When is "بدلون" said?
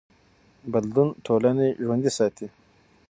0.71-1.09